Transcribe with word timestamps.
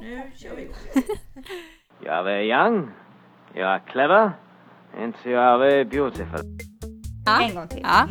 Nu 0.00 0.22
kör 0.36 0.56
vi 0.56 0.70
Jag 2.04 2.32
är 2.32 2.42
young, 2.42 2.90
jag 3.54 3.74
är 3.74 3.78
clever, 3.78 4.32
and 4.98 5.14
jag 5.24 5.72
är 5.72 5.84
beautiful. 5.84 6.40
Ja. 7.26 7.40
En 7.42 7.54
gång 7.54 7.68
till. 7.68 7.80
Ja. 7.82 8.08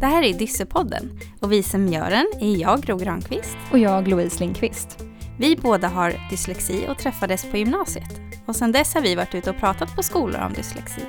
Det 0.00 0.06
här 0.06 0.22
är 0.22 0.34
Dyssepodden 0.34 1.20
och 1.40 1.52
vi 1.52 1.62
som 1.62 1.88
gör 1.88 2.10
den 2.10 2.26
är 2.40 2.56
jag, 2.56 2.80
Gro 2.80 2.96
Granqvist. 2.96 3.56
Och 3.72 3.78
jag, 3.78 4.08
Louise 4.08 4.40
Lindqvist. 4.40 4.98
Vi 5.38 5.56
båda 5.56 5.88
har 5.88 6.14
dyslexi 6.30 6.86
och 6.88 6.98
träffades 6.98 7.50
på 7.50 7.56
gymnasiet. 7.56 8.20
Och 8.46 8.56
sedan 8.56 8.72
dess 8.72 8.94
har 8.94 9.00
vi 9.00 9.14
varit 9.14 9.34
ute 9.34 9.50
och 9.50 9.56
pratat 9.56 9.96
på 9.96 10.02
skolor 10.02 10.40
om 10.40 10.52
dyslexi. 10.52 11.02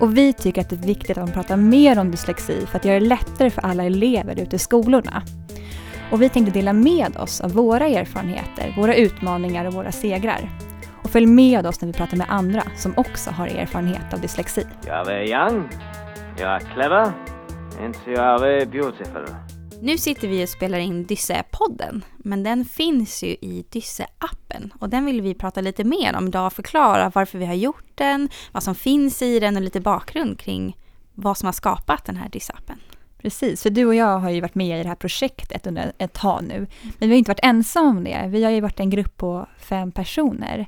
Och 0.00 0.16
vi 0.16 0.32
tycker 0.32 0.60
att 0.60 0.70
det 0.70 0.76
är 0.76 0.86
viktigt 0.86 1.18
att 1.18 1.24
man 1.24 1.32
pratar 1.32 1.56
mer 1.56 1.98
om 1.98 2.10
dyslexi 2.10 2.66
för 2.66 2.78
att 2.78 2.84
göra 2.84 3.00
det 3.00 3.06
lättare 3.06 3.50
för 3.50 3.62
alla 3.62 3.84
elever 3.84 4.40
ute 4.40 4.56
i 4.56 4.58
skolorna. 4.58 5.22
Och 6.12 6.22
vi 6.22 6.28
tänkte 6.28 6.52
dela 6.52 6.72
med 6.72 7.16
oss 7.16 7.40
av 7.40 7.52
våra 7.52 7.86
erfarenheter, 7.86 8.74
våra 8.76 8.94
utmaningar 8.94 9.64
och 9.64 9.74
våra 9.74 9.92
segrar. 9.92 10.50
Och 11.04 11.10
följ 11.10 11.26
med 11.26 11.66
oss 11.66 11.80
när 11.80 11.86
vi 11.86 11.92
pratar 11.92 12.16
med 12.16 12.26
andra 12.30 12.62
som 12.76 12.94
också 12.96 13.30
har 13.30 13.46
erfarenhet 13.46 14.14
av 14.14 14.20
dyslexi. 14.20 14.66
Jag 14.86 15.08
är 15.08 15.22
young, 15.22 15.68
jag 16.38 16.54
är 16.54 16.60
clever, 16.60 17.12
and 17.80 17.96
jag 18.06 18.52
är 18.52 18.66
beautiful. 18.66 19.26
Nu 19.80 19.98
sitter 19.98 20.28
vi 20.28 20.44
och 20.44 20.48
spelar 20.48 20.78
in 20.78 21.06
Dysse-podden, 21.06 22.02
men 22.16 22.42
den 22.42 22.64
finns 22.64 23.22
ju 23.22 23.28
i 23.28 23.64
Dysse-appen 23.70 24.70
och 24.78 24.88
den 24.88 25.04
vill 25.04 25.20
vi 25.20 25.34
prata 25.34 25.60
lite 25.60 25.84
mer 25.84 26.16
om 26.16 26.26
idag, 26.26 26.52
förklara 26.52 27.12
varför 27.14 27.38
vi 27.38 27.46
har 27.46 27.54
gjort 27.54 27.92
den, 27.94 28.28
vad 28.52 28.62
som 28.62 28.74
finns 28.74 29.22
i 29.22 29.40
den 29.40 29.56
och 29.56 29.62
lite 29.62 29.80
bakgrund 29.80 30.40
kring 30.40 30.76
vad 31.14 31.36
som 31.36 31.46
har 31.46 31.52
skapat 31.52 32.04
den 32.04 32.16
här 32.16 32.28
Dysse-appen. 32.28 32.78
Precis, 33.22 33.62
för 33.62 33.70
du 33.70 33.86
och 33.86 33.94
jag 33.94 34.18
har 34.18 34.30
ju 34.30 34.40
varit 34.40 34.54
med 34.54 34.80
i 34.80 34.82
det 34.82 34.88
här 34.88 34.96
projektet 34.96 35.66
under 35.66 35.92
ett 35.98 36.12
tag 36.12 36.44
nu. 36.44 36.66
Men 36.98 37.08
vi 37.08 37.14
har 37.14 37.18
inte 37.18 37.30
varit 37.30 37.44
ensamma 37.44 37.90
om 37.90 38.04
det. 38.04 38.26
Vi 38.28 38.44
har 38.44 38.50
ju 38.50 38.60
varit 38.60 38.80
en 38.80 38.90
grupp 38.90 39.16
på 39.16 39.46
fem 39.58 39.92
personer. 39.92 40.66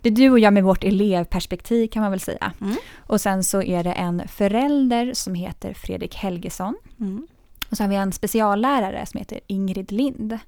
Det 0.00 0.08
är 0.08 0.12
du 0.12 0.30
och 0.30 0.38
jag 0.38 0.52
med 0.52 0.64
vårt 0.64 0.84
elevperspektiv 0.84 1.88
kan 1.88 2.02
man 2.02 2.10
väl 2.10 2.20
säga. 2.20 2.52
Mm. 2.60 2.76
Och 2.96 3.20
sen 3.20 3.44
så 3.44 3.62
är 3.62 3.84
det 3.84 3.92
en 3.92 4.28
förälder 4.28 5.14
som 5.14 5.34
heter 5.34 5.74
Fredrik 5.74 6.14
Helgesson. 6.14 6.76
Mm. 7.00 7.26
Och 7.70 7.76
så 7.76 7.82
har 7.82 7.88
vi 7.88 7.96
en 7.96 8.12
speciallärare 8.12 9.06
som 9.06 9.18
heter 9.18 9.40
Ingrid 9.46 9.92
Lind. 9.92 10.38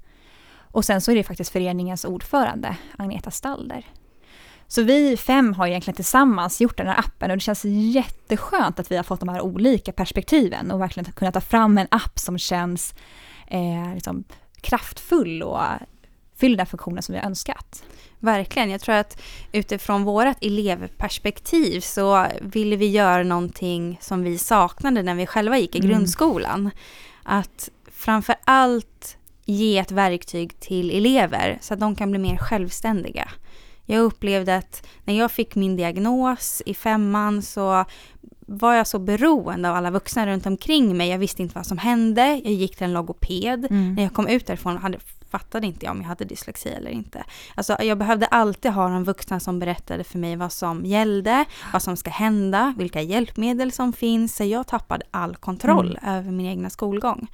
Och 0.59 0.85
sen 0.85 1.01
så 1.01 1.13
är 1.13 1.17
det 1.17 1.25
faktiskt 1.25 1.53
föreningens 1.53 2.05
ordförande, 2.05 2.77
Agneta 2.97 3.31
Stalder. 3.31 3.87
Så 4.69 4.83
vi 4.83 5.17
fem 5.17 5.53
har 5.53 5.67
egentligen 5.67 5.97
tillsammans 5.97 6.61
gjort 6.61 6.77
den 6.77 6.87
här 6.87 6.99
appen 6.99 7.31
och 7.31 7.37
det 7.37 7.41
känns 7.41 7.65
jätteskönt 7.65 8.79
att 8.79 8.91
vi 8.91 8.97
har 8.97 9.03
fått 9.05 9.21
de 9.21 9.29
här 9.29 9.41
olika 9.41 9.93
perspektiven 9.93 10.71
och 10.71 10.81
verkligen 10.81 11.13
kunnat 11.13 11.35
ta 11.35 11.41
fram 11.41 11.79
en 11.79 11.87
app 11.91 12.19
som 12.19 12.39
känns 12.39 12.95
eh, 13.49 13.95
liksom 13.95 14.25
kraftfull 14.61 15.43
och 15.43 15.61
fyller 16.37 16.57
den 16.57 16.67
funktionen 16.67 17.03
som 17.03 17.13
vi 17.13 17.19
har 17.19 17.27
önskat. 17.27 17.85
Verkligen. 18.19 18.71
Jag 18.71 18.81
tror 18.81 18.95
att 18.95 19.23
utifrån 19.53 20.05
vårt 20.05 20.37
elevperspektiv 20.45 21.81
så 21.81 22.27
ville 22.41 22.77
vi 22.77 22.87
göra 22.89 23.23
någonting 23.23 23.99
som 24.01 24.23
vi 24.23 24.39
saknade 24.39 25.03
när 25.03 25.15
vi 25.15 25.27
själva 25.27 25.59
gick 25.59 25.75
i 25.75 25.79
Mm. 25.79 25.91
grundskolan. 25.91 26.71
Att 27.23 27.71
framför 27.93 28.35
allt 28.45 29.17
ge 29.45 29.79
ett 29.79 29.91
verktyg 29.91 30.61
till 30.61 30.91
elever 30.91 31.59
så 31.61 31.75
att 31.75 31.81
de 31.81 31.97
kan 31.97 32.11
bli 32.11 32.21
mer 32.21 32.37
självständiga. 32.37 33.29
Jag 33.87 34.01
upplevde 34.01 34.57
att 34.57 34.87
när 35.05 35.19
jag 35.19 35.33
fick 35.33 35.55
min 35.55 35.77
diagnos 35.77 36.63
i 36.67 36.75
femman 36.75 37.43
så 37.43 37.85
var 38.47 38.75
jag 38.75 38.87
så 38.87 38.99
beroende 38.99 39.71
av 39.71 39.77
alla 39.77 39.91
vuxna 39.91 40.27
runt 40.27 40.47
omkring 40.47 40.97
mig. 40.97 41.09
Jag 41.09 41.19
visste 41.19 41.43
inte 41.43 41.55
vad 41.55 41.67
som 41.67 41.79
hände. 41.79 42.41
Jag 42.45 42.53
gick 42.53 42.77
till 42.77 42.85
en 42.85 42.93
logoped. 42.93 43.67
När 43.71 44.03
jag 44.03 44.15
kom 44.15 44.29
ut 44.29 44.47
därifrån 44.47 44.77
hade, 44.77 44.99
fattade 45.31 45.67
inte 45.67 45.87
jag 45.87 45.93
om 45.93 46.01
jag 46.01 46.09
hade 46.09 46.25
dyslexi 46.25 46.69
eller 46.69 46.91
inte. 46.91 47.25
Alltså, 47.55 47.77
jag 47.83 47.99
behövde 47.99 48.27
alltid 48.27 48.73
ha 48.73 48.89
de 48.89 49.05
vuxna 49.05 49.41
som 49.41 49.59
berättade 49.59 50.05
för 50.05 50.19
mig 50.19 50.37
vad 50.37 50.53
som 50.53 50.85
gällde, 50.85 51.45
vad 51.73 51.83
som 51.83 51.97
ska 51.97 52.11
hända, 52.11 52.75
vilka 52.79 53.03
hjälpmedel 53.03 53.73
som 53.73 53.93
finns. 53.93 54.37
Så 54.37 54.45
jag 54.45 54.67
tappade 54.67 55.05
all 55.11 55.37
kontroll 55.37 55.99
över 56.07 56.31
min 56.31 56.47
egna 56.47 56.71
skolgång. 56.71 57.27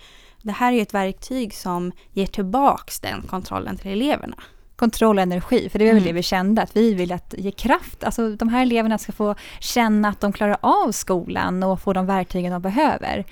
Det 0.43 0.53
här 0.53 0.72
är 0.72 0.82
ett 0.82 0.94
verktyg 0.94 1.55
som 1.55 1.93
ger 2.12 2.26
tillbaks 2.26 3.00
den 3.00 3.22
kontrollen 3.22 3.76
till 3.76 3.91
eleverna. 3.91 4.37
Kontroll 4.77 5.16
och 5.19 5.22
energi, 5.22 5.69
för 5.69 5.78
det 5.78 5.84
var 5.84 5.93
väl 5.93 6.03
Mm. 6.03 6.09
det 6.09 6.12
vi 6.12 6.22
kände, 6.22 6.62
att 6.62 6.77
vi 6.77 6.94
vill 6.94 7.12
att 7.12 7.34
ge 7.38 7.50
kraft, 7.50 8.05
alltså 8.05 8.37
de 8.37 8.49
här 8.49 8.62
eleverna 8.62 8.99
ska 8.99 9.12
få 9.12 9.34
känna 9.60 10.09
att 10.09 10.21
de 10.21 10.33
klarar 10.33 10.56
av 10.60 10.93
skolan 10.93 11.62
och 11.62 11.81
få 11.81 11.93
de 11.93 12.06
verktygen 12.06 12.53
de 12.53 12.62
behöver. 12.62 13.25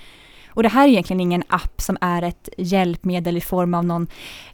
Och 0.49 0.63
det 0.63 0.69
här 0.69 0.85
är 0.85 0.89
egentligen 0.89 1.21
ingen 1.21 1.43
app 1.49 1.81
som 1.81 1.99
är 2.01 2.23
ett 2.23 2.49
hjälpmedel 2.59 3.37
i 3.37 3.41
form 3.41 3.75
av 3.75 3.85
någon 3.85 4.07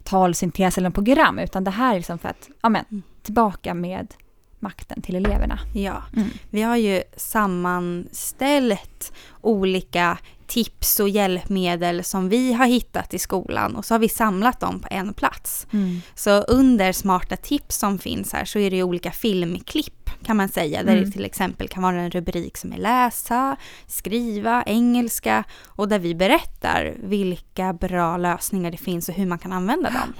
talsyntes 0.03 0.77
eller 0.77 0.89
något 0.89 0.95
program, 0.95 1.39
utan 1.39 1.63
det 1.63 1.71
här 1.71 1.91
är 1.93 1.97
liksom 1.97 2.19
för 2.19 2.29
att, 2.29 2.49
ja 2.61 2.69
men, 2.69 2.85
tillbaka 3.23 3.73
med 3.73 4.13
makten 4.59 5.01
till 5.01 5.15
eleverna. 5.15 5.59
Ja, 5.75 6.03
Mm. 6.15 6.29
vi 6.49 6.61
har 6.61 6.75
ju 6.75 7.01
sammanställt 7.17 9.13
olika 9.41 10.17
tips 10.47 10.99
och 10.99 11.09
hjälpmedel 11.09 12.03
som 12.03 12.29
vi 12.29 12.53
har 12.53 12.65
hittat 12.65 13.13
i 13.13 13.19
skolan 13.19 13.75
och 13.75 13.85
så 13.85 13.93
har 13.93 13.99
vi 13.99 14.09
samlat 14.09 14.59
dem 14.59 14.79
på 14.79 14.87
en 14.91 15.13
plats. 15.13 15.67
Så 16.15 16.31
under 16.41 16.91
smarta 16.91 17.35
tips 17.35 17.77
som 17.77 17.99
finns 17.99 18.33
här 18.33 18.45
så 18.45 18.59
är 18.59 18.69
det 18.69 18.75
ju 18.75 18.83
olika 18.83 19.11
filmklipp 19.11 19.93
kan 20.25 20.37
man 20.37 20.49
säga, 20.49 20.83
där 20.83 20.91
Mm. 20.93 21.05
det 21.05 21.11
till 21.11 21.25
exempel 21.25 21.67
kan 21.67 21.83
vara 21.83 22.01
en 22.01 22.11
rubrik 22.11 22.57
som 22.57 22.73
är 22.73 22.77
läsa, 22.77 23.55
skriva, 23.87 24.63
engelska 24.63 25.43
och 25.65 25.87
där 25.87 25.99
vi 25.99 26.15
berättar 26.15 26.95
vilka 27.03 27.73
bra 27.73 28.17
lösningar 28.17 28.71
det 28.71 28.77
finns 28.77 29.09
och 29.09 29.15
hur 29.15 29.25
man 29.25 29.39
kan 29.39 29.53
använda 29.53 29.89
dem. 29.89 30.13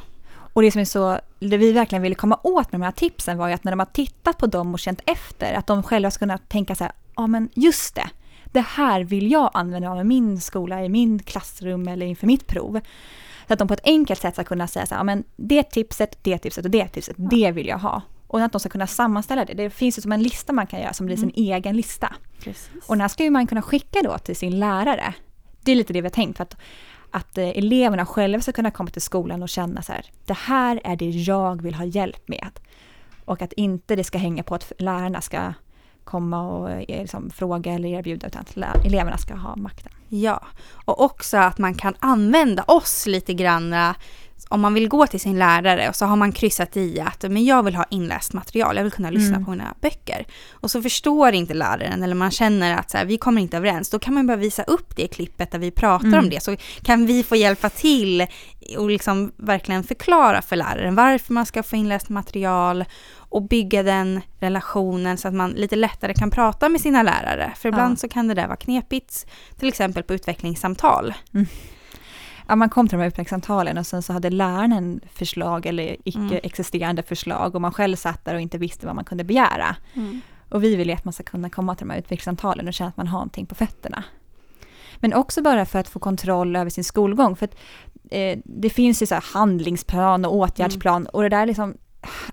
Och 0.53 0.61
det 0.61 0.71
som 0.71 0.81
är 0.81 0.85
så, 0.85 1.19
det 1.39 1.57
vi 1.57 1.71
verkligen 1.71 2.01
ville 2.01 2.15
komma 2.15 2.39
åt 2.43 2.71
med 2.71 2.81
de 2.81 2.85
här 2.85 2.91
tipsen 2.91 3.37
var 3.37 3.47
ju 3.47 3.53
att 3.53 3.63
när 3.63 3.71
de 3.71 3.79
har 3.79 3.85
tittat 3.85 4.37
på 4.37 4.47
dem 4.47 4.73
och 4.73 4.79
känt 4.79 5.01
efter, 5.05 5.53
att 5.53 5.67
de 5.67 5.83
själva 5.83 6.11
ska 6.11 6.19
kunna 6.19 6.37
tänka 6.37 6.75
så 6.75 6.83
här, 6.83 6.93
ja 7.15 7.27
men 7.27 7.49
just 7.53 7.95
det, 7.95 8.09
det 8.57 8.65
här 8.67 9.03
vill 9.03 9.31
jag 9.31 9.51
använda 9.53 9.89
av 9.89 10.05
min 10.05 10.41
skola, 10.41 10.85
i 10.85 10.89
min 10.89 11.19
klassrum 11.19 11.87
eller 11.87 12.05
inför 12.05 12.27
mitt 12.27 12.47
prov. 12.47 12.79
Så 13.47 13.53
att 13.53 13.59
de 13.59 13.67
på 13.67 13.73
ett 13.73 13.85
enkelt 13.87 14.21
sätt 14.21 14.33
ska 14.33 14.43
kunna 14.43 14.67
säga 14.67 14.85
så 14.85 14.95
här, 14.95 14.99
ja 14.99 15.03
men 15.03 15.23
det 15.35 15.63
tipset, 15.63 16.19
det 16.23 16.37
tipset 16.37 16.65
och 16.65 16.71
det 16.71 16.87
tipset, 16.87 17.15
det 17.17 17.51
vill 17.51 17.67
jag 17.67 17.77
ha. 17.77 18.01
Och 18.27 18.41
att 18.41 18.51
de 18.51 18.59
ska 18.59 18.69
kunna 18.69 18.87
sammanställa 18.87 19.45
det. 19.45 19.53
Det 19.53 19.69
finns 19.69 19.97
ju 19.97 20.01
som 20.01 20.11
en 20.11 20.23
lista 20.23 20.53
man 20.53 20.67
kan 20.67 20.81
göra 20.81 20.93
som 20.93 21.05
blir 21.05 21.17
sin 21.17 21.31
egen 21.35 21.75
lista. 21.75 22.15
Precis. 22.39 22.69
Och 22.87 22.95
den 22.95 23.01
här 23.01 23.07
ska 23.07 23.23
ju 23.23 23.29
man 23.29 23.47
kunna 23.47 23.61
skicka 23.61 23.99
då 24.03 24.17
till 24.17 24.35
sin 24.35 24.59
lärare. 24.59 25.13
Det 25.61 25.71
är 25.71 25.75
lite 25.75 25.93
det 25.93 26.01
vi 26.01 26.05
har 26.05 26.09
tänkt, 26.09 26.37
för 26.37 26.43
att, 26.43 26.57
att 27.11 27.37
eh, 27.37 27.49
eleverna 27.49 28.05
själva 28.05 28.41
ska 28.41 28.51
kunna 28.51 28.71
komma 28.71 28.89
till 28.89 29.01
skolan 29.01 29.43
och 29.43 29.49
känna 29.49 29.81
så 29.81 29.91
här, 29.91 30.05
det 30.25 30.37
här 30.37 30.81
är 30.83 30.95
det 30.95 31.09
jag 31.09 31.61
vill 31.61 31.75
ha 31.75 31.85
hjälp 31.85 32.27
med. 32.27 32.59
Och 33.25 33.41
att 33.41 33.53
inte 33.53 33.95
det 33.95 34.03
ska 34.03 34.17
hänga 34.17 34.43
på 34.43 34.55
att 34.55 34.71
lärarna 34.77 35.21
ska 35.21 35.53
komma 36.07 36.41
och 36.41 36.71
eh, 36.71 37.01
liksom, 37.01 37.29
fråga 37.29 37.73
eller 37.73 37.89
erbjuda, 37.89 38.27
utan 38.27 38.41
att 38.41 38.85
eleverna 38.85 39.17
ska 39.17 39.35
ha 39.35 39.55
makten. 39.55 39.91
Ja, 40.09 40.45
och 40.85 41.01
också 41.01 41.37
att 41.37 41.57
man 41.57 41.73
kan 41.73 41.95
använda 41.99 42.63
oss 42.63 43.05
lite 43.07 43.33
grann 43.33 43.73
eh, 43.73 43.91
om 44.49 44.61
man 44.61 44.73
vill 44.73 44.87
gå 44.87 45.07
till 45.07 45.19
sin 45.19 45.39
lärare 45.39 45.89
och 45.89 45.95
så 45.95 46.05
har 46.05 46.15
man 46.15 46.31
kryssat 46.31 46.77
i 46.77 46.99
att 46.99 47.23
men 47.31 47.45
jag 47.45 47.63
vill 47.63 47.75
ha 47.75 47.85
inläst 47.89 48.33
material, 48.33 48.75
jag 48.75 48.83
vill 48.83 48.91
kunna 48.91 49.09
lyssna 49.09 49.35
Mm. 49.35 49.45
på 49.45 49.51
mina 49.51 49.73
böcker. 49.81 50.25
Och 50.51 50.71
så 50.71 50.81
förstår 50.81 51.33
inte 51.33 51.53
läraren 51.53 52.03
eller 52.03 52.15
man 52.15 52.31
känner 52.31 52.77
att 52.77 52.91
så 52.91 52.97
här, 52.97 53.05
vi 53.05 53.17
kommer 53.17 53.41
inte 53.41 53.57
överens, 53.57 53.89
då 53.89 53.99
kan 53.99 54.13
man 54.13 54.27
bara 54.27 54.37
visa 54.37 54.63
upp 54.63 54.95
det 54.95 55.07
klippet 55.07 55.51
där 55.51 55.59
vi 55.59 55.71
pratar 55.71 56.07
Mm. 56.07 56.19
om 56.19 56.29
det 56.29 56.43
så 56.43 56.55
kan 56.83 57.05
vi 57.05 57.23
få 57.23 57.35
hjälpa 57.35 57.69
till 57.69 58.27
och 58.77 58.89
liksom 58.89 59.31
verkligen 59.37 59.83
förklara 59.83 60.41
för 60.41 60.55
läraren 60.55 60.95
varför 60.95 61.33
man 61.33 61.45
ska 61.45 61.63
få 61.63 61.75
inläst 61.75 62.09
material 62.09 62.85
och 63.29 63.41
bygga 63.47 63.83
den 63.83 64.21
relationen 64.39 65.17
så 65.17 65.27
att 65.27 65.33
man 65.33 65.51
lite 65.51 65.75
lättare 65.75 66.13
kan 66.13 66.31
prata 66.31 66.69
med 66.69 66.81
sina 66.81 67.03
lärare. 67.03 67.53
För 67.57 67.69
ibland 67.69 67.91
Ja. 67.91 67.95
så 67.97 68.09
kan 68.09 68.27
det 68.27 68.33
där 68.33 68.47
vara 68.47 68.57
knepigt, 68.57 69.25
till 69.59 69.67
exempel 69.67 70.03
på 70.03 70.13
utvecklingssamtal. 70.13 71.13
Ja, 72.47 72.55
man 72.55 72.69
kom 72.69 72.87
till 72.87 72.97
de 72.97 73.01
här 73.01 73.07
utvecklingssamtalen 73.07 73.77
och 73.77 73.85
sen 73.87 74.01
så 74.01 74.13
hade 74.13 74.29
läraren 74.29 74.71
en 74.71 74.99
förslag 75.13 75.65
eller 75.65 75.97
icke 76.03 76.19
Mm. 76.19 76.39
existerande 76.43 77.03
förslag 77.03 77.55
och 77.55 77.61
man 77.61 77.71
själv 77.71 77.95
satt 77.95 78.25
där 78.25 78.35
och 78.35 78.41
inte 78.41 78.57
visste 78.57 78.85
vad 78.85 78.95
man 78.95 79.05
kunde 79.05 79.23
begära. 79.23 79.75
Och 80.49 80.63
vi 80.63 80.75
vill 80.75 80.87
ju 80.87 80.93
att 80.93 81.05
man 81.05 81.13
ska 81.13 81.23
kunna 81.23 81.49
komma 81.49 81.75
till 81.75 81.87
de 81.87 81.91
här 81.93 81.99
utvecklingssamtalen 81.99 82.67
och 82.67 82.73
känna 82.73 82.89
att 82.89 82.97
man 82.97 83.07
har 83.07 83.19
någonting 83.19 83.45
på 83.45 83.55
fötterna. 83.55 84.03
Men 84.99 85.13
också 85.13 85.41
bara 85.41 85.65
för 85.65 85.79
att 85.79 85.89
få 85.89 85.99
kontroll 85.99 86.55
över 86.55 86.69
sin 86.69 86.83
skolgång. 86.83 87.35
För 87.35 87.45
att, 87.45 87.55
eh, 88.11 88.39
det 88.45 88.69
finns 88.69 89.01
ju 89.01 89.05
så 89.05 89.13
här 89.15 89.25
handlingsplan 89.33 90.25
och 90.25 90.35
åtgärdsplan 90.35 91.05
och 91.07 91.21
det 91.23 91.29
där 91.29 91.45
liksom, 91.45 91.73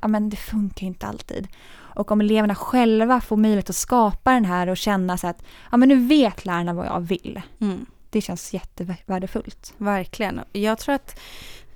ja 0.03 0.09
men 0.09 0.31
det 0.31 0.37
funkar 0.37 0.87
inte 0.87 1.07
alltid. 1.07 1.49
Och 1.97 2.13
om 2.13 2.21
eleverna 2.21 2.55
själva 2.55 3.21
får 3.21 3.37
möjlighet 3.37 3.71
att 3.71 3.77
skapa 3.77 4.33
den 4.33 4.45
här 4.45 4.67
och 4.69 4.77
känna 4.77 5.19
så 5.19 5.27
att, 5.27 5.43
ja 5.71 5.77
men 5.77 5.89
nu 5.89 6.07
vet 6.07 6.45
lärarna 6.45 6.73
vad 6.75 6.87
jag 6.87 7.01
vill. 7.01 7.41
Mm. 7.61 7.87
Det 8.15 8.21
känns 8.21 8.55
jättevärdefullt. 8.55 9.75
Verkligen. 9.77 10.41
Jag 10.53 10.79
tror 10.79 10.95
att 10.95 11.21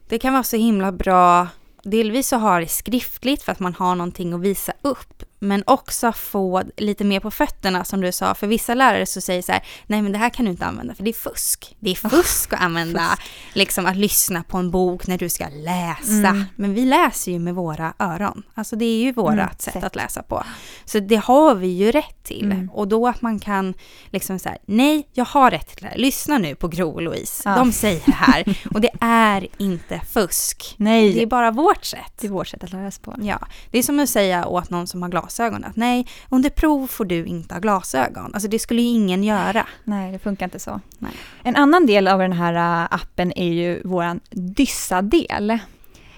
det 0.08 0.18
kan 0.18 0.32
vara 0.32 0.42
så 0.42 0.56
himla 0.56 0.92
bra, 0.92 1.48
delvis 1.82 2.32
att 2.32 2.40
ha 2.40 2.60
det 2.60 2.68
skriftligt 2.68 3.42
för 3.42 3.52
att 3.52 3.60
man 3.60 3.74
har 3.74 3.94
någonting 3.94 4.32
att 4.32 4.40
visa 4.40 4.72
upp 4.82 5.24
men 5.38 5.62
också 5.66 6.12
få 6.12 6.62
lite 6.76 7.04
mer 7.04 7.20
på 7.20 7.30
fötterna 7.30 7.84
som 7.84 8.00
du 8.00 8.12
sa. 8.12 8.34
För 8.34 8.46
vissa 8.46 8.74
lärare 8.74 9.06
så 9.06 9.20
säger 9.20 9.42
så 9.42 9.52
här, 9.52 9.62
nej 9.86 10.02
men 10.02 10.12
det 10.12 10.18
här 10.18 10.30
kan 10.30 10.44
du 10.44 10.50
inte 10.50 10.66
använda 10.66 10.94
för 10.94 11.04
det 11.04 11.10
är 11.10 11.14
fusk. 11.14 11.76
Det 11.80 11.90
är 11.90 11.94
fusk 11.94 12.52
att 12.52 12.60
använda, 12.60 13.00
fusk. 13.00 13.22
liksom 13.52 13.86
att 13.86 13.96
lyssna 13.96 14.42
på 14.42 14.58
en 14.58 14.70
bok 14.70 15.06
när 15.06 15.18
du 15.18 15.28
ska 15.28 15.48
läsa. 15.48 16.28
Mm. 16.28 16.44
Men 16.56 16.74
vi 16.74 16.84
läser 16.84 17.32
ju 17.32 17.38
med 17.38 17.54
våra 17.54 17.94
öron. 17.98 18.42
Alltså 18.54 18.76
det 18.76 18.84
är 18.84 19.00
ju 19.00 19.12
vårat 19.12 19.38
mm, 19.38 19.48
sätt, 19.58 19.72
sätt 19.74 19.84
att 19.84 19.96
läsa 19.96 20.22
på. 20.22 20.44
Så 20.84 20.98
det 20.98 21.16
har 21.16 21.54
vi 21.54 21.68
ju 21.68 21.92
rätt 21.92 22.24
till. 22.24 22.52
Mm. 22.52 22.70
Och 22.70 22.88
då 22.88 23.08
att 23.08 23.22
man 23.22 23.38
kan 23.38 23.74
liksom 24.10 24.38
säga, 24.38 24.56
nej 24.66 25.08
jag 25.12 25.24
har 25.24 25.50
rätt 25.50 25.68
till 25.68 25.82
det 25.82 25.88
här. 25.88 25.98
Lyssna 25.98 26.38
nu 26.38 26.54
på 26.54 26.68
Gro 26.68 26.90
och 26.90 27.02
Louise. 27.02 27.42
Ja. 27.44 27.56
De 27.56 27.72
säger 27.72 28.02
det 28.06 28.12
här. 28.12 28.58
och 28.74 28.80
det 28.80 28.90
är 29.00 29.46
inte 29.58 30.00
fusk. 30.00 30.74
Nej. 30.76 31.12
Det 31.12 31.22
är 31.22 31.26
bara 31.26 31.50
vårt 31.50 31.84
sätt. 31.84 32.12
Det 32.20 32.26
är 32.26 32.30
vårt 32.30 32.48
sätt 32.48 32.64
att 32.64 32.72
lära 32.72 32.90
sig 32.90 33.02
på. 33.02 33.14
Ja. 33.22 33.38
Det 33.70 33.78
är 33.78 33.82
som 33.82 34.00
att 34.00 34.08
säga 34.08 34.46
åt 34.46 34.70
någon 34.70 34.86
som 34.86 35.02
har 35.02 35.08
glasögon 35.28 35.64
att 35.64 35.76
nej, 35.76 36.06
under 36.30 36.50
prov 36.50 36.86
får 36.86 37.04
du 37.04 37.24
inte 37.26 37.54
ha 37.54 37.60
glasögon. 37.60 38.34
Alltså 38.34 38.48
det 38.48 38.58
skulle 38.58 38.82
ju 38.82 38.88
ingen 38.88 39.24
göra. 39.24 39.66
Nej, 39.84 40.12
det 40.12 40.18
funkar 40.18 40.46
inte 40.46 40.58
så. 40.58 40.80
Nej. 40.98 41.12
En 41.42 41.56
annan 41.56 41.86
del 41.86 42.08
av 42.08 42.18
den 42.18 42.32
här 42.32 42.54
äh, 42.54 42.88
appen 42.90 43.32
är 43.38 43.52
ju 43.52 43.82
våran 43.84 44.20
Dyssa-del. 44.30 45.50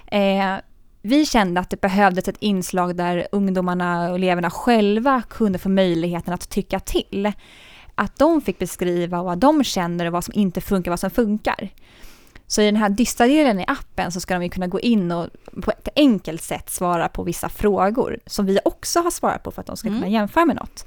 Eh, 0.06 0.56
vi 1.02 1.26
kände 1.26 1.60
att 1.60 1.70
det 1.70 1.80
behövdes 1.80 2.28
ett 2.28 2.36
inslag 2.40 2.96
där 2.96 3.28
ungdomarna 3.32 4.10
och 4.10 4.16
eleverna 4.16 4.50
själva 4.50 5.22
kunde 5.28 5.58
få 5.58 5.68
möjligheten 5.68 6.34
att 6.34 6.48
tycka 6.48 6.80
till. 6.80 7.32
Att 7.94 8.18
de 8.18 8.40
fick 8.40 8.58
beskriva 8.58 9.22
vad 9.22 9.38
de 9.38 9.64
känner 9.64 10.06
och 10.06 10.12
vad 10.12 10.24
som 10.24 10.34
inte 10.34 10.60
funkar, 10.60 10.90
vad 10.90 11.00
som 11.00 11.10
funkar. 11.10 11.68
Så 12.50 12.62
i 12.62 12.64
den 12.64 12.76
här 12.76 12.88
Dysta-delen 12.88 13.60
i 13.60 13.64
appen 13.66 14.12
så 14.12 14.20
ska 14.20 14.34
de 14.34 14.42
ju 14.42 14.48
kunna 14.48 14.66
gå 14.66 14.80
in 14.80 15.12
och 15.12 15.28
på 15.62 15.70
ett 15.70 15.88
enkelt 15.96 16.42
sätt 16.42 16.70
svara 16.70 17.08
på 17.08 17.22
vissa 17.22 17.48
frågor 17.48 18.18
som 18.26 18.46
vi 18.46 18.58
också 18.64 19.00
har 19.00 19.10
svarat 19.10 19.42
på 19.42 19.50
för 19.50 19.60
att 19.60 19.66
de 19.66 19.76
ska 19.76 19.88
mm. 19.88 20.00
kunna 20.00 20.12
jämföra 20.12 20.44
med 20.44 20.56
något. 20.56 20.86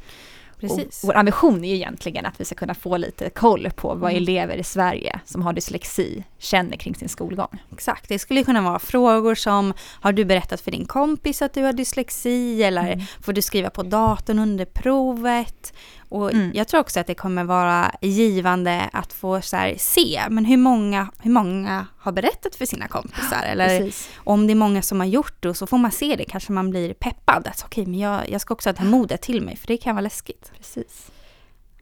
Precis. 0.59 1.03
Och 1.03 1.07
vår 1.07 1.17
ambition 1.17 1.63
är 1.63 1.69
ju 1.69 1.75
egentligen 1.75 2.25
att 2.25 2.41
vi 2.41 2.45
ska 2.45 2.55
kunna 2.55 2.73
få 2.73 2.97
lite 2.97 3.29
koll 3.29 3.69
på 3.75 3.87
vad 3.87 4.11
mm. 4.11 4.23
elever 4.23 4.57
i 4.57 4.63
Sverige 4.63 5.19
som 5.25 5.41
har 5.41 5.53
dyslexi 5.53 6.23
känner 6.43 6.77
kring 6.77 6.95
sin 6.95 7.09
skolgång. 7.09 7.63
Exakt, 7.71 8.09
det 8.09 8.19
skulle 8.19 8.43
kunna 8.43 8.61
vara 8.61 8.79
frågor 8.79 9.35
som 9.35 9.73
har 10.01 10.13
du 10.13 10.25
berättat 10.25 10.61
för 10.61 10.71
din 10.71 10.85
kompis 10.85 11.41
att 11.41 11.53
du 11.53 11.63
har 11.63 11.73
dyslexi 11.73 12.63
eller 12.63 12.91
mm. 12.91 13.05
får 13.21 13.33
du 13.33 13.41
skriva 13.41 13.69
på 13.69 13.83
datorn 13.83 14.39
under 14.39 14.65
provet? 14.65 15.73
Och 16.09 16.33
mm. 16.33 16.51
jag 16.53 16.67
tror 16.67 16.79
också 16.79 16.99
att 16.99 17.07
det 17.07 17.15
kommer 17.15 17.43
vara 17.43 17.95
givande 18.01 18.89
att 18.93 19.13
få 19.13 19.41
så 19.41 19.55
här, 19.55 19.75
se, 19.77 20.21
men 20.29 20.45
hur 20.45 20.57
många, 20.57 21.07
hur 21.19 21.31
många 21.31 21.87
har 21.97 22.11
berättat 22.11 22.55
för 22.55 22.65
sina 22.65 22.87
kompisar? 22.87 23.43
Eller 23.43 23.79
Precis. 23.79 24.09
om 24.15 24.47
det 24.47 24.53
är 24.53 24.55
många 24.55 24.81
som 24.81 24.99
har 24.99 25.07
gjort 25.07 25.43
det, 25.43 25.53
så 25.53 25.67
får 25.67 25.77
man 25.77 25.91
se 25.91 26.15
det, 26.15 26.25
kanske 26.25 26.51
man 26.51 26.69
blir 26.69 26.93
peppad. 26.93 27.47
Att 27.47 27.63
okej, 27.65 27.81
okay, 27.81 27.91
men 27.91 27.99
jag, 27.99 28.29
jag 28.29 28.41
ska 28.41 28.53
också 28.53 28.73
ta 28.73 28.83
modet 28.83 29.21
till 29.21 29.41
mig, 29.41 29.55
för 29.55 29.67
det 29.67 29.77
kan 29.77 29.95
vara 29.95 30.03
läskigt. 30.03 30.51
Precis. 30.57 31.11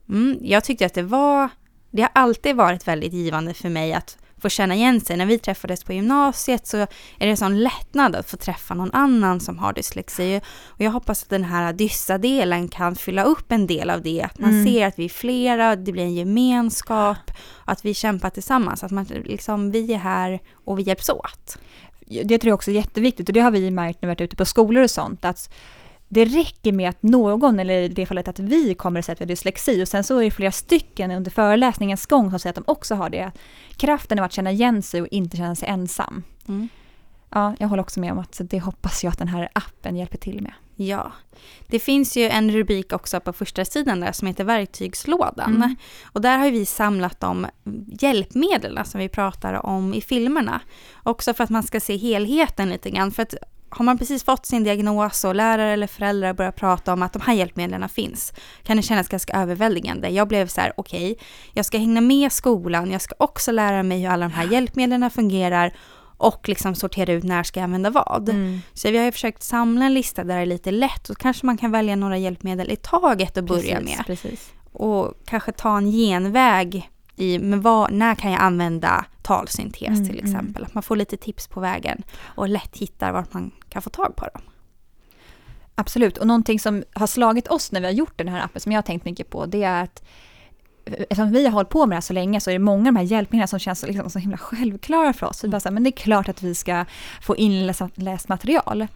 Mm, 0.10 0.38
jag 0.42 0.64
tyckte 0.64 0.86
att 0.86 0.94
det 0.94 1.04
var, 1.04 1.50
det 1.92 2.02
har 2.02 2.12
alltid 2.14 2.56
varit 2.56 2.88
väldigt 2.88 3.14
givande 3.14 3.54
för 3.54 3.70
mig 3.70 3.94
att 3.94 4.18
få 4.42 4.50
känna 4.50 4.76
igen 4.76 5.02
sig. 5.02 5.18
När 5.18 5.26
vi 5.26 5.40
träffades 5.40 5.84
på 5.84 5.94
gymnasiet 5.94 6.68
så 6.68 6.78
är 6.78 6.88
det 7.20 7.30
en 7.30 7.38
sån 7.38 7.60
lättnad 7.60 8.16
att 8.16 8.30
få 8.30 8.38
träffa 8.38 8.74
någon 8.74 8.92
annan 8.92 9.40
som 9.40 9.60
har 9.60 9.74
dyslexi. 9.74 10.42
Och 10.66 10.82
jag 10.82 10.92
hoppas 10.92 11.24
att 11.24 11.30
den 11.30 11.44
här 11.44 11.74
dyssa-delen 11.74 12.68
kan 12.68 12.96
fylla 12.96 13.24
upp 13.24 13.52
en 13.52 13.68
del 13.68 13.90
av 13.90 14.02
det. 14.02 14.22
Att 14.22 14.40
man 14.40 14.50
mm. 14.50 14.66
ser 14.66 14.88
att 14.88 15.00
vi 15.00 15.06
är 15.06 15.10
flera, 15.10 15.76
det 15.76 15.92
blir 15.92 16.04
en 16.04 16.16
gemenskap, 16.16 17.32
att 17.66 17.86
vi 17.86 17.94
kämpar 17.94 18.30
tillsammans. 18.30 18.84
Att 18.84 18.92
man, 18.92 19.04
liksom, 19.04 19.72
vi 19.72 19.94
är 19.94 19.98
här 19.98 20.40
och 20.66 20.80
vi 20.80 20.84
hjälps 20.84 21.10
åt. 21.10 21.58
Det 22.24 22.38
tror 22.38 22.50
jag 22.50 22.56
också 22.56 22.72
är 22.72 22.76
jätteviktigt 22.76 23.30
och 23.30 23.34
det 23.34 23.40
har 23.40 23.52
vi 23.52 23.72
märkt 23.72 24.02
när 24.02 24.08
vi 24.08 24.12
varit 24.12 24.22
ute 24.22 24.36
på 24.36 24.46
skolor 24.46 24.84
och 24.84 24.92
sånt. 24.92 25.26
Att 25.26 25.50
det 26.14 26.26
räcker 26.26 26.72
med 26.72 26.90
att 26.90 27.04
någon, 27.04 27.60
eller 27.60 27.82
i 27.82 27.88
det 27.88 28.06
fallet 28.06 28.28
att 28.28 28.40
vi 28.40 28.74
kommer 28.74 29.00
att 29.00 29.06
säga 29.06 29.14
att 29.14 29.22
vi 29.22 29.26
har 29.26 29.28
dyslexi 29.28 29.84
och 29.84 29.88
sen 29.88 30.04
så 30.04 30.18
är 30.18 30.24
det 30.24 30.32
flera 30.32 30.52
stycken 30.52 31.12
under 31.12 31.32
föreläsningens 31.32 32.06
gång 32.06 32.30
som 32.30 32.40
säger 32.40 32.52
att 32.52 32.66
de 32.66 32.72
också 32.72 32.96
har 32.96 33.10
det. 33.10 33.32
Kraften 33.78 34.20
av 34.20 34.26
att 34.26 34.34
känna 34.34 34.52
igen 34.52 34.82
sig 34.82 35.02
och 35.02 35.08
inte 35.08 35.38
känna 35.38 35.56
sig 35.56 35.70
ensam. 35.70 36.24
Mm. 36.48 36.70
Ja, 37.30 37.56
jag 37.60 37.68
håller 37.68 37.82
också 37.82 38.00
med 38.00 38.12
om 38.12 38.20
att 38.20 38.42
det 38.44 38.60
hoppas 38.60 39.04
jag 39.04 39.12
att 39.12 39.18
den 39.18 39.28
här 39.28 39.50
appen 39.54 39.96
hjälper 39.96 40.18
till 40.18 40.42
med. 40.42 40.54
Ja, 40.76 41.12
det 41.68 41.80
finns 41.80 42.18
ju 42.18 42.30
en 42.30 42.52
rubrik 42.52 42.94
också 42.94 43.20
på 43.20 43.34
första 43.34 43.66
sidan 43.66 44.00
där 44.00 44.12
som 44.12 44.28
heter 44.28 44.44
verktygslådan. 44.44 45.56
Mm. 45.56 45.76
Och 46.04 46.22
där 46.22 46.38
har 46.38 46.52
vi 46.52 46.66
samlat 46.66 47.20
de 47.20 47.48
hjälpmedel 48.02 48.80
som 48.86 49.00
vi 49.00 49.10
pratar 49.10 49.66
om 49.66 49.94
i 49.94 50.02
filmerna. 50.02 50.62
Också 51.04 51.34
för 51.34 51.44
att 51.44 51.50
man 51.50 51.64
ska 51.64 51.80
se 51.80 51.98
helheten 51.98 52.70
lite 52.70 52.90
grann. 52.90 53.12
För 53.12 53.24
att 53.24 53.36
har 53.76 53.86
man 53.86 53.98
precis 53.98 54.24
fått 54.24 54.46
sin 54.46 54.64
diagnos 54.64 55.24
och 55.24 55.36
lärare 55.36 55.74
eller 55.74 55.88
föräldrar 55.88 56.34
börjar 56.34 56.52
prata 56.52 56.94
om 56.94 57.02
att 57.02 57.14
de 57.14 57.22
här 57.22 57.34
hjälpmedlen 57.34 57.90
finns, 57.90 58.34
kan 58.64 58.78
det 58.78 58.84
kännas 58.84 59.08
ganska 59.08 59.34
överväldigande. 59.34 60.10
Jag 60.10 60.28
blev 60.28 60.48
så 60.48 60.62
här, 60.62 60.74
okej, 60.78 61.12
okay, 61.12 61.26
jag 61.54 61.66
ska 61.66 61.78
hänga 61.78 62.02
med 62.02 62.32
skolan, 62.32 62.92
jag 62.92 63.02
ska 63.02 63.16
också 63.18 63.52
lära 63.52 63.84
mig 63.84 64.02
hur 64.02 64.10
alla 64.10 64.26
de 64.26 64.34
här 64.34 64.48
hjälpmedlen 64.48 65.10
fungerar 65.10 65.74
och 66.18 66.50
liksom 66.50 66.76
sortera 66.76 67.14
ut 67.14 67.24
när 67.24 67.44
ska 67.44 67.60
jag 67.60 67.64
använda 67.64 67.90
vad. 67.90 68.30
Mm. 68.30 68.62
Så 68.74 68.92
vi 68.92 68.98
har 68.98 69.06
ju 69.06 69.12
försökt 69.12 69.44
samla 69.44 69.86
en 69.86 69.94
lista 69.94 70.24
där 70.24 70.36
det 70.36 70.42
är 70.42 70.46
lite 70.46 70.72
lätt 70.72 71.10
och 71.10 71.18
kanske 71.18 71.46
man 71.46 71.58
kan 71.58 71.72
välja 71.72 71.96
några 71.96 72.18
hjälpmedel 72.18 72.72
i 72.72 72.76
taget 72.76 73.38
att 73.38 73.46
börja 73.46 73.80
precis, 73.80 73.98
med. 73.98 74.06
Precis. 74.06 74.54
Och 74.74 75.14
kanske 75.26 75.52
ta 75.52 75.78
en 75.78 75.92
genväg 75.92 76.91
i, 77.16 77.40
men 77.40 77.62
vad, 77.62 77.92
när 77.92 78.16
kan 78.16 78.32
jag 78.32 78.42
använda 78.42 79.06
talsyntes 79.22 79.88
mm, 79.88 80.06
till 80.06 80.20
mm. 80.20 80.26
exempel. 80.26 80.64
Att 80.64 80.74
man 80.74 80.84
får 80.84 80.96
lite 80.96 81.18
tips 81.18 81.48
på 81.48 81.60
vägen 81.60 82.04
och 82.24 82.50
lätt 82.50 82.78
hittar 82.78 83.12
vart 83.12 83.34
man 83.34 83.52
kan 83.70 83.82
få 83.82 83.90
tag 83.90 84.16
på 84.16 84.26
dem. 84.34 84.42
Absolut, 85.76 86.18
och 86.18 86.28
någonting 86.28 86.60
som 86.60 86.84
har 86.94 87.08
slagit 87.08 87.48
oss 87.48 87.72
när 87.72 87.80
vi 87.80 87.86
har 87.86 87.94
gjort 87.94 88.18
den 88.18 88.28
här 88.28 88.42
appen, 88.46 88.62
som 88.62 88.72
jag 88.72 88.78
har 88.78 88.84
tänkt 88.84 89.06
mycket 89.06 89.30
på, 89.30 89.46
det 89.46 89.64
är 89.64 89.84
att 89.84 90.04
eftersom 90.86 91.32
vi 91.32 91.46
har 91.46 91.52
hållit 91.52 91.70
på 91.70 91.86
med 91.86 91.90
det 91.90 91.96
här 91.96 92.02
så 92.02 92.14
länge 92.14 92.42
så 92.42 92.50
är 92.50 92.54
det 92.54 92.60
många 92.60 92.90
av 92.90 92.94
de 92.94 92.96
här 92.96 93.04
hjälpmedlen 93.04 93.48
som 93.48 93.60
känns 93.60 93.84
liksom 93.88 94.10
så 94.10 94.20
himla 94.20 94.38
självklara 94.38 95.14
för 95.14 95.28
oss. 95.28 95.44
Vi 95.44 95.48
bara 95.48 95.60
så 95.60 95.70
här, 95.70 95.74
men 95.74 95.84
det 95.84 95.90
är 95.90 95.92
klart 95.92 96.30
att 96.30 96.44
vi 96.44 96.56
ska 96.56 96.86
få 97.22 97.36
inläst 97.36 98.30
material. 98.30 98.88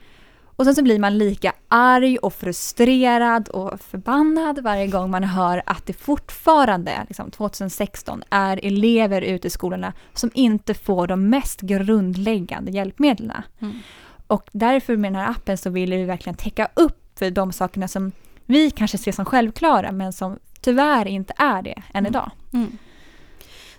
Och 0.56 0.66
sen 0.66 0.76
så 0.76 0.84
blir 0.84 1.00
man 1.00 1.18
lika 1.18 1.54
arg 1.68 2.18
och 2.18 2.34
frustrerad 2.34 3.50
och 3.50 3.80
förbannad 3.82 4.60
varje 4.64 4.88
gång 4.88 5.12
man 5.12 5.24
hör 5.24 5.64
att 5.66 5.86
det 5.86 5.94
fortfarande, 5.94 7.06
liksom 7.08 7.32
2016, 7.32 8.24
är 8.30 8.60
elever 8.64 9.22
ute 9.22 9.48
i 9.48 9.52
skolorna 9.52 9.94
som 10.14 10.32
inte 10.34 10.74
får 10.74 11.08
de 11.08 11.30
mest 11.30 11.62
grundläggande 11.62 12.72
hjälpmedlen. 12.72 13.42
Mm. 13.60 13.80
Och 14.28 14.50
därför 14.52 14.98
med 14.98 15.14
den 15.14 15.22
här 15.22 15.30
appen 15.30 15.58
så 15.58 15.70
vill 15.70 15.92
vi 15.92 16.04
verkligen 16.04 16.38
täcka 16.38 16.70
upp 16.74 17.20
för 17.20 17.32
de 17.32 17.52
sakerna 17.52 17.88
som 17.88 18.12
vi 18.46 18.72
kanske 18.72 18.98
ser 18.98 19.12
som 19.12 19.26
självklara 19.26 19.92
men 19.92 20.14
som 20.14 20.40
tyvärr 20.62 21.08
inte 21.08 21.34
är 21.38 21.62
det 21.62 21.84
än 21.94 22.06
mm. 22.06 22.10
idag. 22.10 22.32
Mm. 22.54 22.78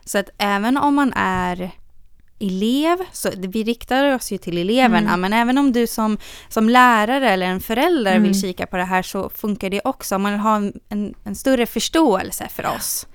Så 0.04 0.18
att 0.18 0.30
även 0.38 0.76
om 0.76 0.94
man 0.94 1.12
är 1.16 1.70
elev, 2.38 2.98
så 3.12 3.30
vi 3.36 3.64
riktar 3.64 4.14
oss 4.14 4.32
ju 4.32 4.38
till 4.38 4.58
eleverna, 4.58 5.08
mm. 5.08 5.20
men 5.20 5.32
även 5.32 5.58
om 5.58 5.72
du 5.72 5.86
som, 5.86 6.18
som 6.48 6.68
lärare 6.68 7.30
eller 7.30 7.46
en 7.46 7.60
förälder 7.60 8.10
mm. 8.10 8.22
vill 8.22 8.40
kika 8.40 8.66
på 8.66 8.76
det 8.76 8.84
här 8.84 9.02
så 9.02 9.28
funkar 9.28 9.70
det 9.70 9.80
också. 9.84 10.14
Om 10.16 10.22
man 10.22 10.32
vill 10.32 10.40
ha 10.40 10.56
en, 10.88 11.14
en 11.24 11.34
större 11.34 11.66
förståelse 11.66 12.48
för 12.48 12.66
oss 12.76 13.06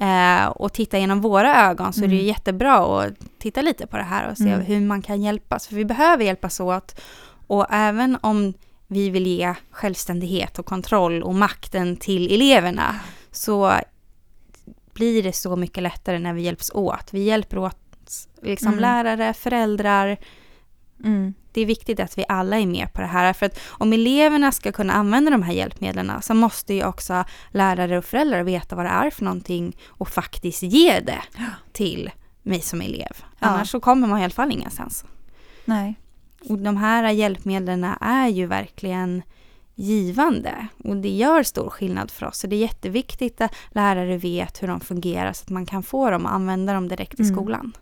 eh, 0.00 0.46
och 0.46 0.72
titta 0.72 0.98
genom 0.98 1.20
våra 1.20 1.70
ögon 1.70 1.92
så 1.92 2.00
mm. 2.00 2.10
är 2.10 2.14
det 2.14 2.20
mm. 2.20 2.28
jättebra 2.28 3.02
att 3.02 3.12
titta 3.38 3.62
lite 3.62 3.86
på 3.86 3.96
det 3.96 4.02
här 4.02 4.30
och 4.30 4.36
se 4.36 4.48
mm. 4.48 4.60
hur 4.60 4.80
man 4.80 5.02
kan 5.02 5.22
hjälpas. 5.22 5.66
För 5.68 5.74
vi 5.74 5.84
behöver 5.84 6.24
hjälpas 6.24 6.60
åt 6.60 7.00
och 7.46 7.66
även 7.70 8.18
om 8.20 8.54
vi 8.86 9.10
vill 9.10 9.26
ge 9.26 9.54
självständighet 9.70 10.58
och 10.58 10.66
kontroll 10.66 11.22
och 11.22 11.34
makten 11.34 11.96
till 11.96 12.34
eleverna 12.34 13.00
så 13.30 13.72
blir 14.92 15.22
det 15.22 15.32
så 15.32 15.56
mycket 15.56 15.82
lättare 15.82 16.18
när 16.18 16.32
vi 16.32 16.42
hjälps 16.42 16.70
åt. 16.74 17.08
Vi 17.10 17.22
hjälper 17.22 17.58
åt 17.58 17.76
liksom 18.42 18.68
mm. 18.68 18.80
lärare, 18.80 19.34
föräldrar. 19.34 20.16
Mm. 21.04 21.34
Det 21.52 21.60
är 21.60 21.66
viktigt 21.66 22.00
att 22.00 22.18
vi 22.18 22.24
alla 22.28 22.58
är 22.58 22.66
med 22.66 22.92
på 22.92 23.00
det 23.00 23.06
här. 23.06 23.32
För 23.32 23.46
att 23.46 23.60
om 23.68 23.92
eleverna 23.92 24.52
ska 24.52 24.72
kunna 24.72 24.92
använda 24.92 25.30
de 25.30 25.42
här 25.42 25.52
hjälpmedlen 25.52 26.12
så 26.22 26.34
måste 26.34 26.74
ju 26.74 26.84
också 26.84 27.24
lärare 27.50 27.98
och 27.98 28.04
föräldrar 28.04 28.42
veta 28.42 28.76
vad 28.76 28.84
det 28.84 28.90
är 28.90 29.10
för 29.10 29.24
någonting 29.24 29.76
och 29.88 30.08
faktiskt 30.08 30.62
ge 30.62 31.00
det 31.00 31.22
till 31.72 32.10
mig 32.42 32.60
som 32.60 32.80
elev. 32.80 33.16
Ja. 33.18 33.24
Annars 33.38 33.70
så 33.70 33.80
kommer 33.80 34.08
man 34.08 34.20
i 34.20 34.24
alla 34.24 34.30
fall 34.30 34.52
ingenstans. 34.52 35.04
Nej. 35.64 35.94
Och 36.48 36.58
de 36.58 36.76
här 36.76 37.10
hjälpmedlen 37.10 37.84
är 38.00 38.28
ju 38.28 38.46
verkligen 38.46 39.22
givande 39.74 40.66
och 40.84 40.96
det 40.96 41.08
gör 41.08 41.42
stor 41.42 41.70
skillnad 41.70 42.10
för 42.10 42.26
oss. 42.26 42.38
Så 42.38 42.46
det 42.46 42.56
är 42.56 42.60
jätteviktigt 42.60 43.40
att 43.40 43.54
lärare 43.70 44.16
vet 44.16 44.62
hur 44.62 44.68
de 44.68 44.80
fungerar 44.80 45.32
så 45.32 45.42
att 45.42 45.50
man 45.50 45.66
kan 45.66 45.82
få 45.82 46.10
dem 46.10 46.24
och 46.24 46.32
använda 46.32 46.72
dem 46.72 46.88
direkt 46.88 47.20
i 47.20 47.22
mm. 47.22 47.34
skolan 47.34 47.72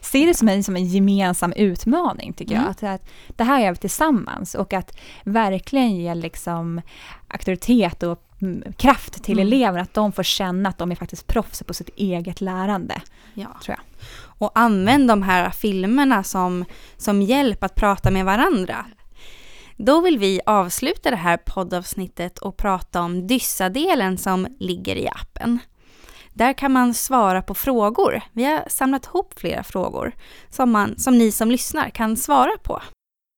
ser 0.00 0.26
det 0.26 0.34
som 0.34 0.48
en, 0.48 0.64
som 0.64 0.76
en 0.76 0.84
gemensam 0.84 1.52
utmaning 1.52 2.32
tycker 2.32 2.54
mm. 2.54 2.64
jag. 2.64 2.70
Att, 2.70 3.00
att 3.00 3.10
det 3.28 3.44
här 3.44 3.60
gör 3.60 3.70
vi 3.70 3.76
tillsammans 3.76 4.54
och 4.54 4.72
att 4.72 4.98
verkligen 5.24 5.96
ge 5.96 6.14
liksom 6.14 6.80
auktoritet 7.28 8.02
och 8.02 8.22
mm, 8.42 8.72
kraft 8.72 9.24
till 9.24 9.38
mm. 9.38 9.46
eleverna, 9.46 9.82
att 9.82 9.94
de 9.94 10.12
får 10.12 10.22
känna 10.22 10.68
att 10.68 10.78
de 10.78 10.90
är 10.90 10.96
faktiskt 10.96 11.26
proffs 11.26 11.62
på 11.62 11.74
sitt 11.74 11.90
eget 11.96 12.40
lärande. 12.40 13.00
Ja. 13.34 13.48
Tror 13.64 13.76
jag. 13.78 13.84
Och 14.20 14.50
använd 14.54 15.08
de 15.08 15.22
här 15.22 15.50
filmerna 15.50 16.22
som, 16.22 16.64
som 16.96 17.22
hjälp 17.22 17.64
att 17.64 17.74
prata 17.74 18.10
med 18.10 18.24
varandra 18.24 18.86
Då 19.76 20.00
vill 20.00 20.18
vi 20.18 20.40
avsluta 20.46 21.10
det 21.10 21.16
här 21.16 21.36
poddavsnittet 21.36 22.38
och 22.38 22.56
prata 22.56 23.00
om 23.02 23.26
Dyssa-delen 23.26 24.18
som 24.18 24.46
ligger 24.58 24.96
i 24.96 25.08
appen. 25.08 25.58
Där 26.38 26.52
kan 26.52 26.72
man 26.72 26.94
svara 26.94 27.42
på 27.42 27.54
frågor. 27.54 28.20
Vi 28.32 28.44
har 28.44 28.64
samlat 28.68 29.06
ihop 29.06 29.38
flera 29.38 29.62
frågor 29.62 30.12
som, 30.50 30.70
man, 30.70 30.98
som 30.98 31.18
ni 31.18 31.32
som 31.32 31.50
lyssnar 31.50 31.90
kan 31.90 32.16
svara 32.16 32.58
på. 32.62 32.82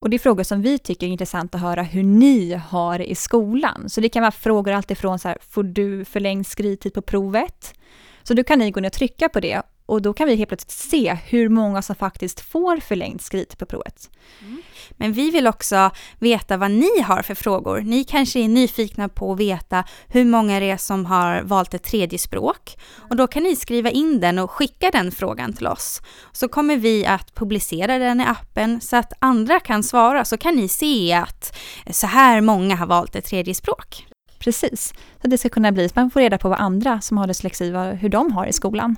Och 0.04 0.11
det 0.11 0.16
är 0.16 0.19
frågor 0.19 0.42
som 0.42 0.62
vi 0.62 0.78
tycker 0.78 1.07
är 1.07 1.11
intressant 1.11 1.54
att 1.54 1.61
höra 1.61 1.83
hur 1.83 2.02
ni 2.02 2.54
har 2.54 2.99
det 2.99 3.11
i 3.11 3.14
skolan. 3.14 3.88
Så 3.88 4.00
det 4.00 4.09
kan 4.09 4.23
vara 4.23 4.30
frågor 4.30 4.73
alltifrån 4.73 5.19
så 5.19 5.28
här, 5.28 5.38
får 5.40 5.62
du 5.62 6.04
förlängd 6.04 6.47
skrivtid 6.47 6.95
på 6.95 7.02
provet? 7.02 7.75
Så 8.23 8.35
då 8.35 8.45
kan 8.45 8.59
ni 8.59 8.71
gå 8.71 8.80
ner 8.80 8.88
och 8.88 8.92
trycka 8.92 9.28
på 9.28 9.40
det 9.40 9.62
och 9.90 10.02
då 10.02 10.12
kan 10.12 10.26
vi 10.26 10.37
helt 10.37 10.49
plötsligt 10.49 10.90
se 10.90 11.18
hur 11.25 11.49
många 11.49 11.82
som 11.82 11.97
faktiskt 11.97 12.40
får 12.40 12.76
förlängd 12.76 13.20
skrivtid 13.20 13.59
på 13.59 13.66
provet. 13.66 14.11
Mm. 14.40 14.62
Men 14.90 15.12
vi 15.12 15.30
vill 15.30 15.47
också 15.47 15.90
veta 16.18 16.56
vad 16.56 16.70
ni 16.70 17.00
har 17.00 17.23
för 17.23 17.35
frågor. 17.35 17.80
Ni 17.80 18.04
kanske 18.04 18.40
är 18.40 18.49
nyfikna 18.49 19.09
på 19.09 19.32
att 19.32 19.38
veta 19.38 19.85
hur 20.09 20.25
många 20.25 20.61
det 20.61 20.70
är 20.70 20.76
som 20.76 21.06
har 21.06 21.42
valt 21.42 21.75
ett 21.75 21.82
tredje 21.82 22.18
språk. 22.18 22.76
Och 23.11 23.16
då 23.16 23.26
kan 23.26 23.42
ni 23.42 23.56
skriva 23.56 23.90
in 23.90 24.20
den 24.20 24.38
och 24.38 24.50
skicka 24.50 24.90
den 24.90 25.12
frågan 25.12 25.52
till 25.52 25.66
oss. 25.66 26.02
Så 26.32 26.49
kommer 26.49 26.76
vi 26.76 27.06
att 27.06 27.35
publicera 27.35 27.99
den 27.99 28.20
i 28.20 28.25
appen 28.25 28.80
så 28.80 28.97
att 28.97 29.12
andra 29.18 29.61
kan 29.61 29.82
svara. 29.82 30.25
Så 30.25 30.37
kan 30.37 30.56
ni 30.56 30.68
se 30.68 31.12
att 31.12 31.56
så 31.90 32.06
här 32.06 32.40
många 32.40 32.76
har 32.76 32.87
valt 32.87 33.16
ett 33.16 33.25
tredje 33.25 33.54
språk. 33.54 34.06
Precis, 34.38 34.94
så 35.23 35.28
det 35.28 35.38
ska 35.38 35.49
kunna 35.49 35.73
bli 35.73 35.88
så 35.88 35.92
man 35.97 36.11
får 36.11 36.20
reda 36.20 36.38
på 36.38 36.49
vad 36.49 36.59
andra 36.59 37.00
som 37.00 37.18
har 37.18 37.26
dyslexi, 37.26 37.70
hur 38.00 38.09
de 38.09 38.32
har 38.32 38.47
i 38.47 38.52
skolan. 38.52 38.97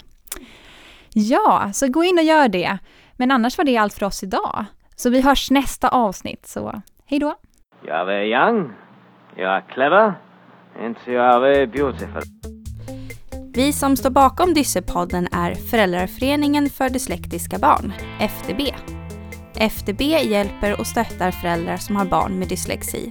Ja, 1.15 1.71
så 1.73 1.89
gå 1.89 2.05
in 2.05 2.19
och 2.19 2.25
gör 2.25 2.49
det. 2.49 2.79
Men 3.17 3.31
annars 3.31 3.59
var 3.59 3.65
det 3.65 3.77
allt 3.77 3.95
för 3.95 4.07
oss 4.07 4.23
idag. 4.23 4.65
Så 4.97 5.11
vi 5.11 5.21
hörs 5.21 5.51
nästa 5.51 5.89
avsnitt, 5.89 6.47
så 6.47 6.83
hej 7.07 7.19
då! 7.19 7.35
Jag 7.87 8.15
är 8.15 8.23
young, 8.23 8.73
jag 9.37 9.57
är 9.57 9.61
clever, 9.61 10.15
and 10.81 10.97
jag 11.07 11.57
är 11.57 11.67
beautiful. 11.67 12.23
Vi 13.55 13.73
som 13.73 13.97
står 13.97 14.11
bakom 14.11 14.55
Dyssepodden 14.55 15.29
är 15.33 15.55
Föräldraföreningen 15.55 16.71
för 16.71 16.89
dyslektiska 16.89 17.59
barn, 17.59 17.93
FDB. 18.21 18.61
FDB 19.57 20.01
hjälper 20.03 20.81
och 20.81 20.87
stöttar 20.87 21.31
föräldrar 21.31 21.77
som 21.77 21.97
har 21.97 22.05
barn 22.05 22.39
med 22.39 22.49
dyslexi. 22.49 23.11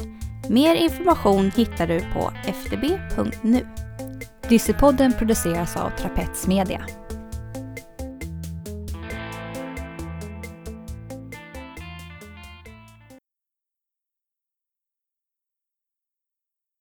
Mer 0.49 0.75
information 0.75 1.51
hittar 1.55 1.87
du 1.87 1.99
på 1.99 2.31
fdb.nu. 2.45 3.67
Dyssepodden 4.49 5.13
produceras 5.13 5.77
av 5.77 5.89
Trapets 5.89 6.47
Media. 6.47 6.85